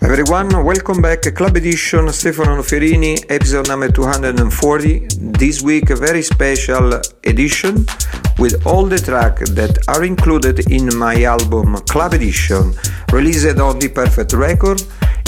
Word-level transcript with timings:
Everyone, 0.00 0.64
welcome 0.64 1.02
back. 1.02 1.22
Club 1.34 1.56
Edition, 1.56 2.08
Stefano 2.12 2.56
Noferini, 2.56 3.18
episode 3.28 3.66
number 3.66 3.90
240. 3.90 5.08
This 5.18 5.60
week, 5.60 5.90
a 5.90 5.96
very 5.96 6.22
special 6.22 7.00
edition 7.24 7.84
with 8.38 8.64
all 8.64 8.86
the 8.86 8.98
tracks 8.98 9.50
that 9.50 9.76
are 9.88 10.04
included 10.04 10.70
in 10.70 10.96
my 10.96 11.24
album 11.24 11.74
Club 11.88 12.12
Edition, 12.12 12.74
released 13.12 13.58
on 13.58 13.80
Deeperfect 13.80 14.38
Record 14.38 14.80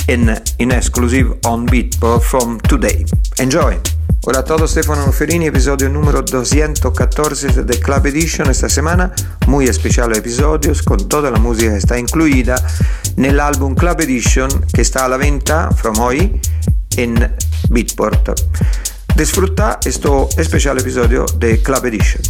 and 0.08 0.41
in 0.60 0.70
exclusive 0.70 1.32
on 1.44 1.66
Beatport 1.66 2.22
from 2.22 2.60
today. 2.60 3.04
Enjoy! 3.41 4.00
Hola 4.22 4.40
a 4.40 4.44
todos, 4.44 4.72
Stefano 4.72 5.10
Ferini, 5.12 5.46
episodio 5.46 5.88
número 5.88 6.20
214 6.20 7.64
de 7.64 7.80
Club 7.80 8.04
Edition 8.04 8.50
esta 8.50 8.68
semana, 8.68 9.10
muy 9.46 9.64
especial 9.64 10.14
episodio 10.14 10.74
con 10.84 11.08
toda 11.08 11.30
la 11.30 11.38
música 11.38 11.70
que 11.70 11.78
está 11.78 11.98
incluida 11.98 12.62
nell'album 13.16 13.74
Club 13.74 13.98
Edition 14.00 14.66
che 14.70 14.84
sta 14.84 15.04
alla 15.04 15.16
venta 15.16 15.70
from 15.70 15.98
hoy 15.98 16.38
en 16.96 17.34
Beatport. 17.70 18.32
Disfruta 19.14 19.78
questo 19.80 20.28
speciale 20.36 20.80
episodio 20.80 21.24
de 21.38 21.62
Club 21.62 21.86
Edition. 21.86 22.20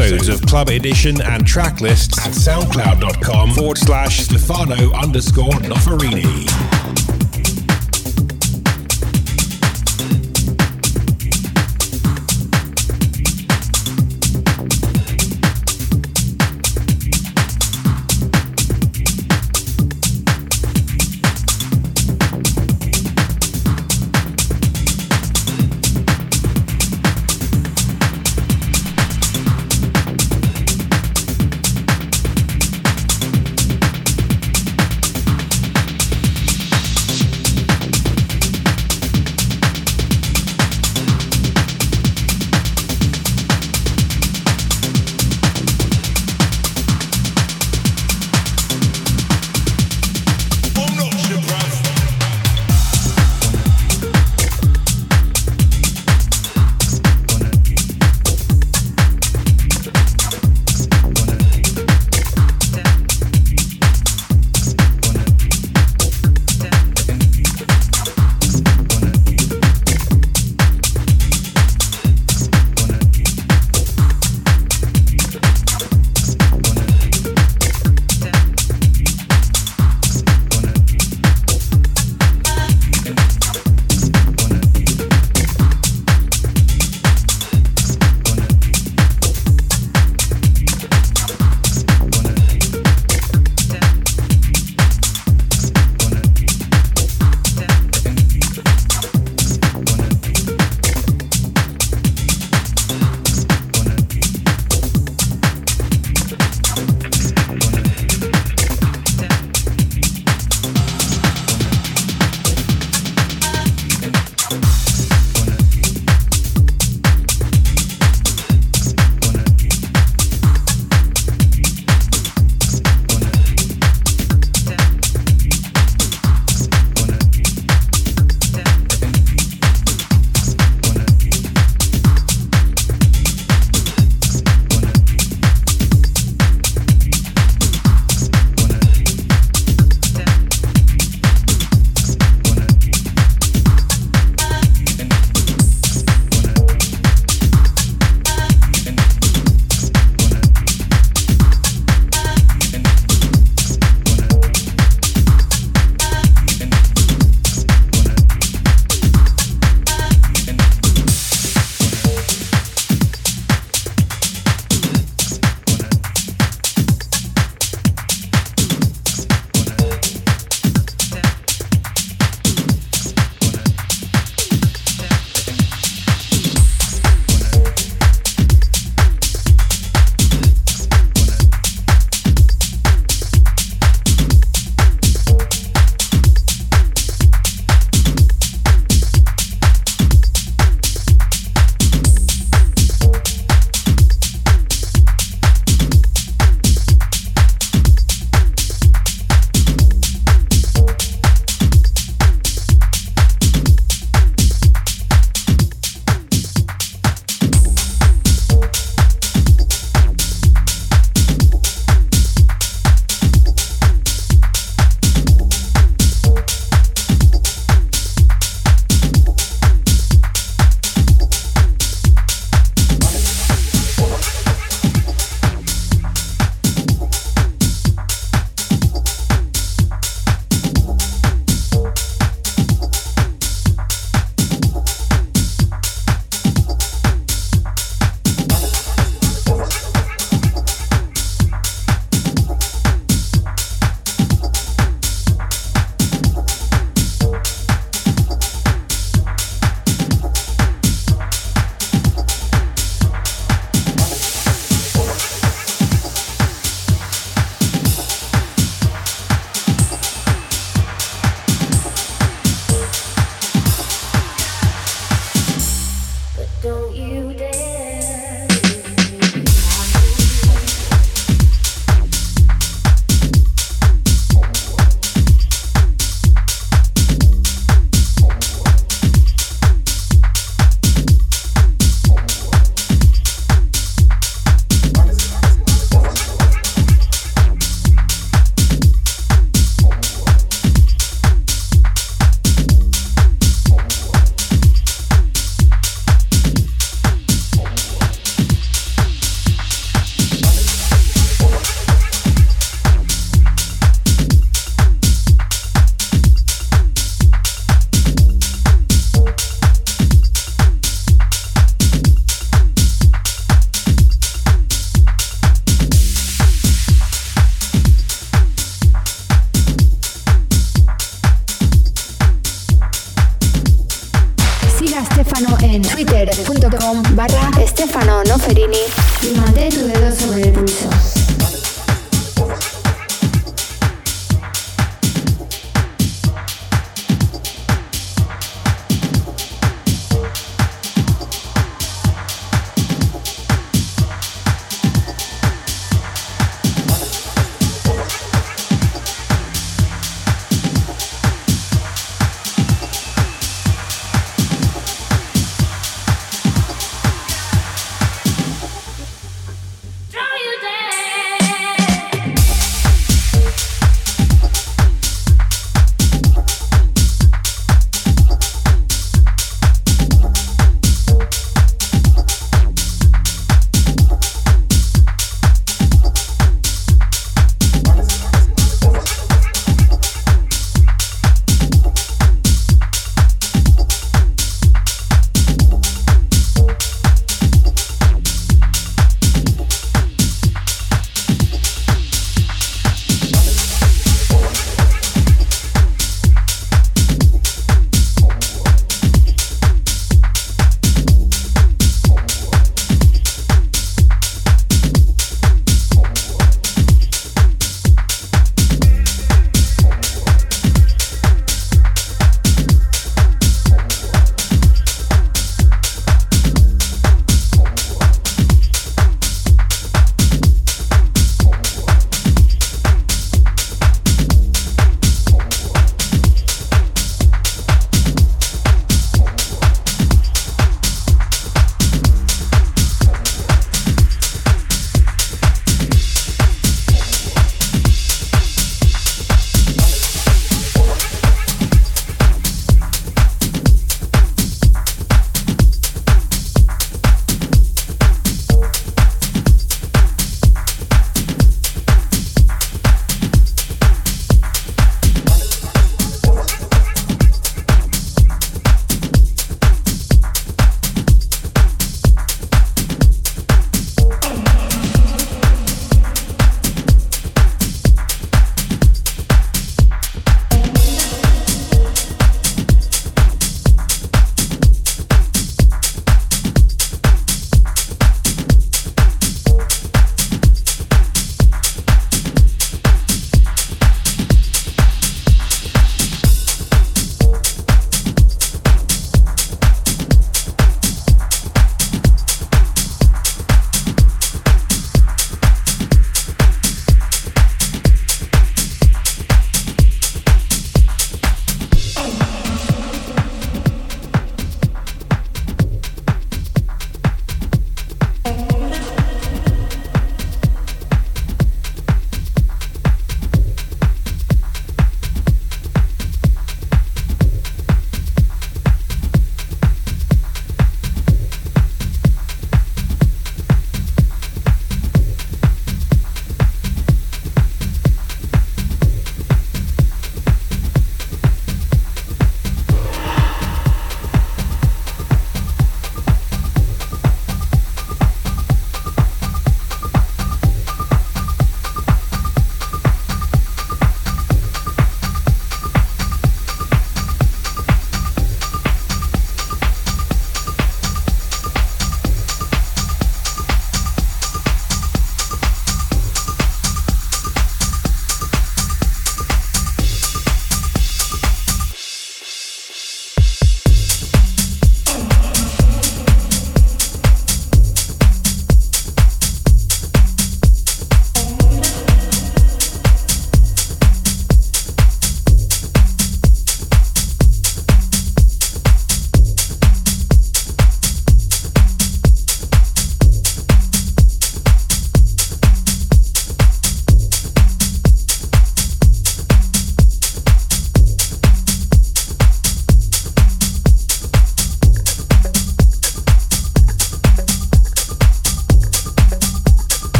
Episodes 0.00 0.28
of 0.28 0.42
Club 0.42 0.70
Edition 0.70 1.20
and 1.22 1.46
track 1.46 1.80
lists 1.80 2.18
at 2.26 2.32
soundcloud.com 2.32 3.52
forward 3.52 3.78
slash 3.78 4.18
Stefano 4.24 4.92
underscore 4.92 5.52
Noferini. 5.60 6.73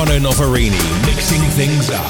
Stefano 0.00 0.30
Noferini 0.30 0.80
mixing 1.04 1.42
things 1.50 1.90
up. 1.90 2.09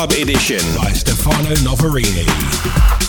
Club 0.00 0.12
Edition 0.12 0.60
by 0.76 0.94
Stefano 0.94 1.52
Noferini. 1.56 2.99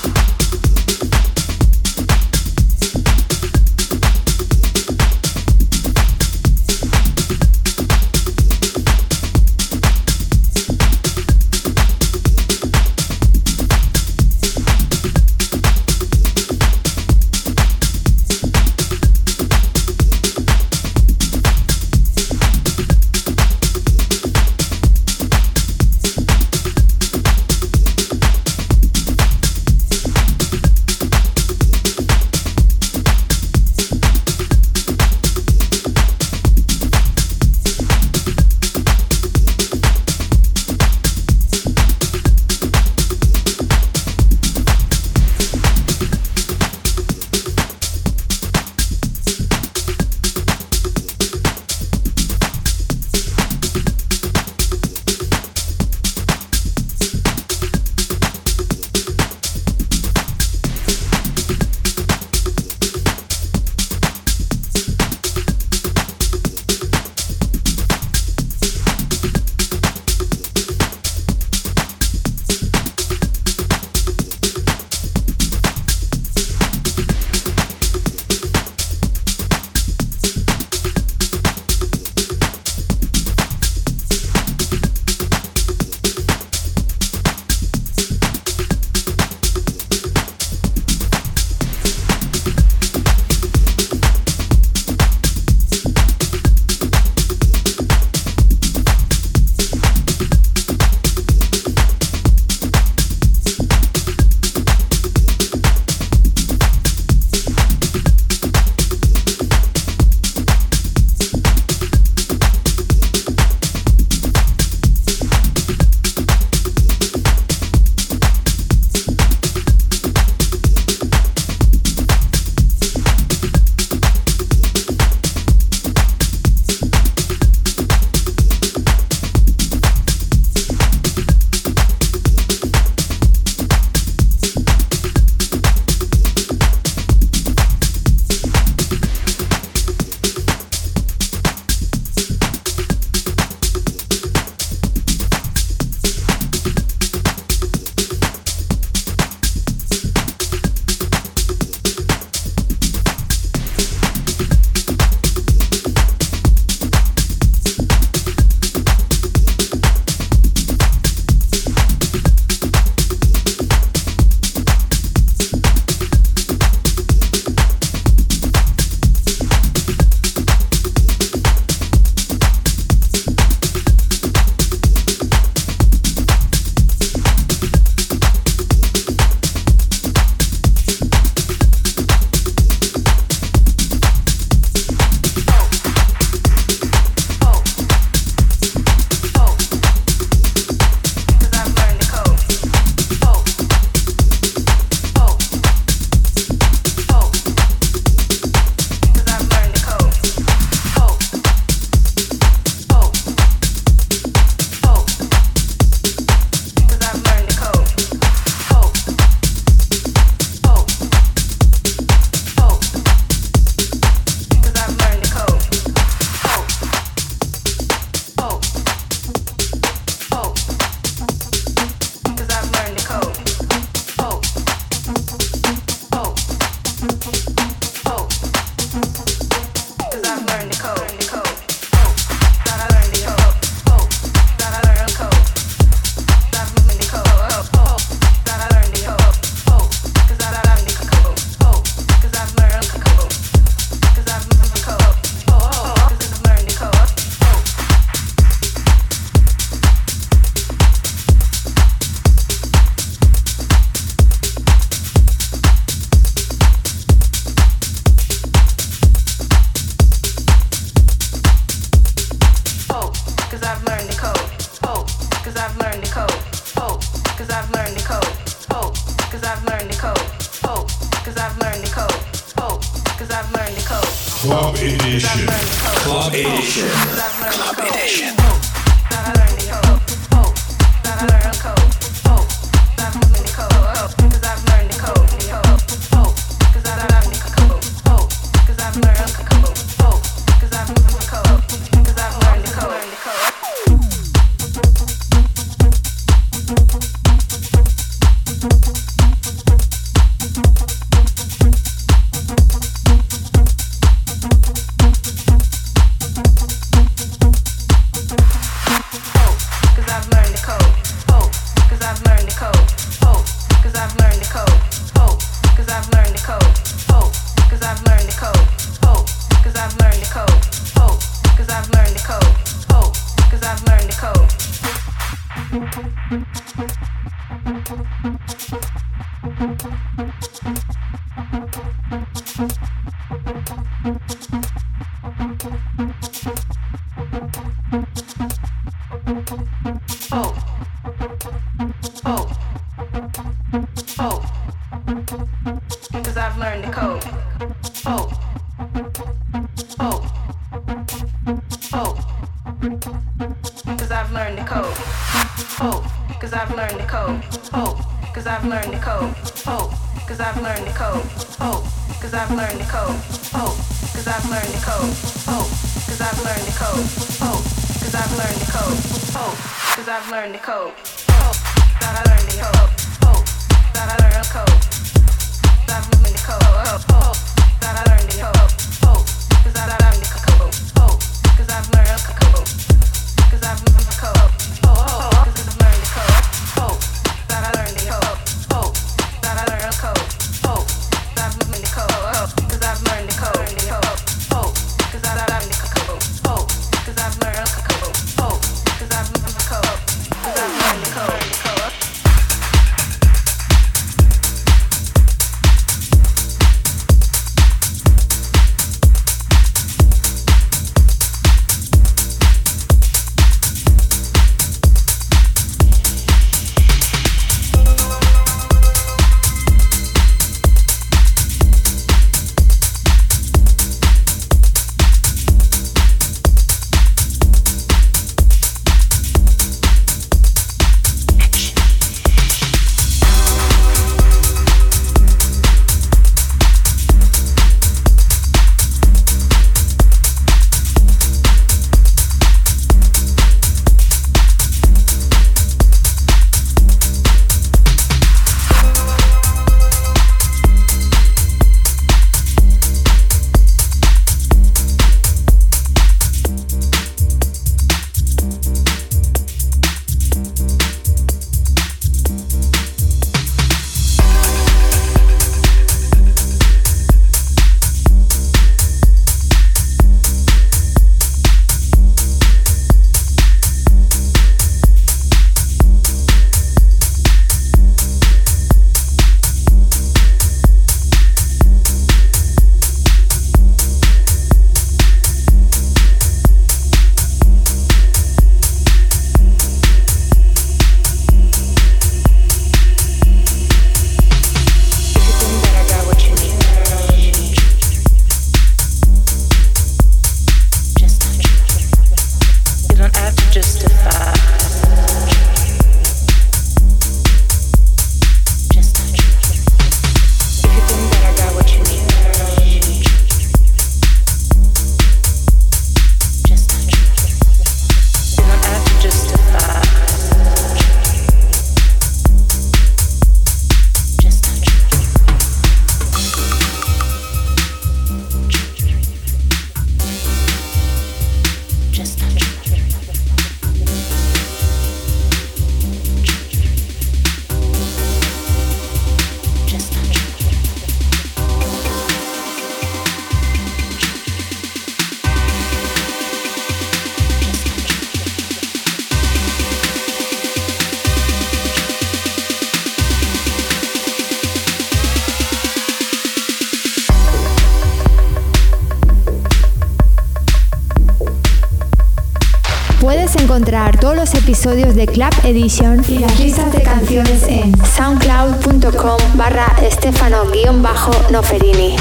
Episodios 564.35 564.95
de 564.95 565.07
Club 565.07 565.33
Edition 565.43 566.01
y 566.07 566.19
las 566.19 566.39
listas 566.39 566.71
de 566.71 566.83
canciones 566.83 567.43
en 567.47 567.73
soundcloud.com 567.85 569.19
barra 569.35 569.75
estefano-noferini. 569.81 571.95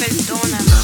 Persona. 0.00 0.79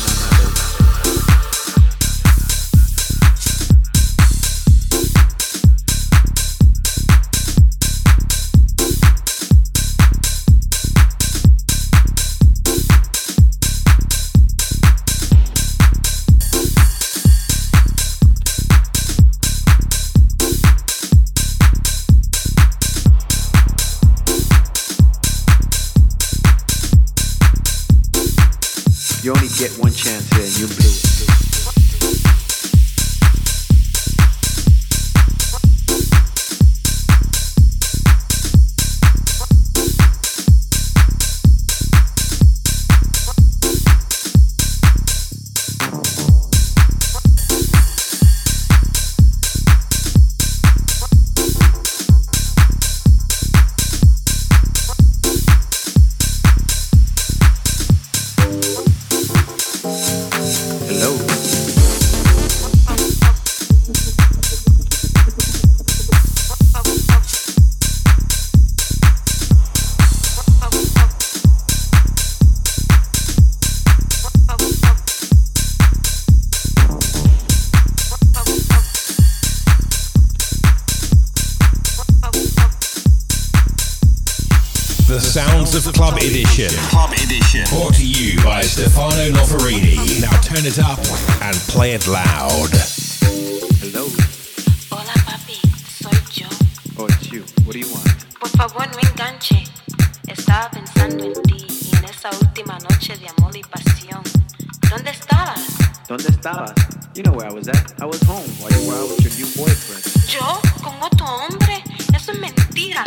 home 108.37 108.53
while 108.61 108.73
you 108.77 108.89
were 108.89 108.97
out 109.01 109.09
with 109.09 109.25
your 109.25 109.35
new 109.41 109.49
boyfriend. 109.57 110.05
Yo 110.29 110.61
con 110.83 110.95
otro 111.01 111.27
hombre? 111.27 111.83
Eso 112.15 112.33
es 112.33 112.39
mentira. 112.39 113.03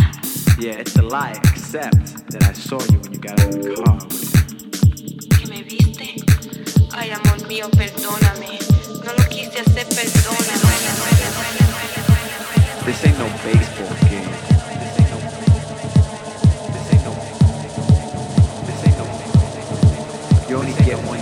Yeah, 0.58 0.82
it's 0.82 0.96
a 0.98 1.02
lie, 1.02 1.38
except 1.52 2.30
that 2.32 2.44
I 2.50 2.54
saw 2.54 2.80
you 2.92 3.00
when 3.00 3.14
you 3.14 3.20
got 3.20 3.40
out 3.40 3.54
of 3.54 3.62
the 3.62 3.76
car. 3.78 4.00
¿Que 5.38 5.46
me 5.48 5.62
viste? 5.64 6.16
Ay, 6.94 7.12
amor 7.12 7.48
mío, 7.48 7.70
perdóname. 7.78 8.58
No 9.06 9.14
lo 9.14 9.24
quise 9.30 9.60
hacer, 9.60 9.86
perdóname. 9.88 10.70
This 12.86 13.06
ain't 13.06 13.20
no 13.20 13.28
baseball 13.46 14.10
game. 14.10 14.50
You 20.50 20.56
only 20.58 20.74
get 20.84 20.98
one 21.06 21.22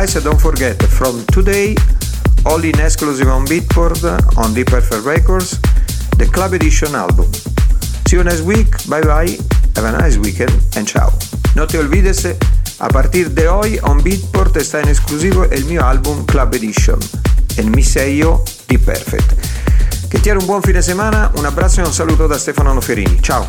guys 0.00 0.14
don't 0.22 0.40
forget, 0.40 0.80
from 0.80 1.26
today, 1.26 1.74
all 2.46 2.62
in 2.62 2.78
exclusive 2.78 3.26
on 3.26 3.44
Beatport, 3.46 3.98
on 4.36 4.54
The 4.54 4.62
Perfect 4.62 5.04
Records, 5.04 5.58
the 6.18 6.26
Club 6.26 6.52
Edition 6.52 6.94
album. 6.94 7.32
See 8.06 8.14
you 8.14 8.22
next 8.22 8.42
week, 8.42 8.68
bye 8.88 9.00
bye, 9.00 9.36
have 9.74 9.84
a 9.84 9.98
nice 9.98 10.16
weekend 10.16 10.52
and 10.76 10.86
ciao. 10.86 11.10
No 11.56 11.66
te 11.66 11.78
olvides, 11.78 12.24
a 12.78 12.88
partir 12.88 13.34
de 13.34 13.48
hoy 13.48 13.80
on 13.82 14.00
Beatport 14.04 14.56
está 14.56 14.80
en 14.80 14.88
exclusivo 14.88 15.44
el 15.50 15.64
mio 15.64 15.84
álbum 15.84 16.24
Club 16.26 16.54
Edition, 16.54 17.00
el 17.56 17.70
mi 17.70 17.82
sello 17.82 18.44
The 18.68 18.78
Perfect. 18.78 19.34
Che 20.08 20.20
tiene 20.20 20.38
un 20.38 20.46
buon 20.46 20.62
fine 20.62 20.80
settimana, 20.80 21.32
un 21.34 21.44
abbraccio 21.44 21.80
e 21.80 21.84
un 21.86 21.92
saluto 21.92 22.28
da 22.28 22.38
Stefano 22.38 22.72
Noferini. 22.72 23.20
Ciao! 23.20 23.48